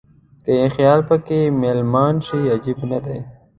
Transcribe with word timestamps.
که 0.43 0.51
یې 0.59 0.67
خیال 0.75 0.99
په 1.09 1.15
کې 1.25 1.39
مېلمان 1.61 2.15
شي 2.27 2.39
عجب 2.53 2.79
نه 2.91 2.99
دی. 3.05 3.19